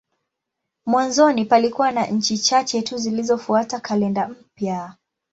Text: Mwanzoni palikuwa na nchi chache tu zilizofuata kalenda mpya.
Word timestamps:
Mwanzoni 0.85 1.45
palikuwa 1.45 1.91
na 1.91 2.05
nchi 2.07 2.37
chache 2.37 2.81
tu 2.81 2.97
zilizofuata 2.97 3.79
kalenda 3.79 4.27
mpya. 4.27 4.95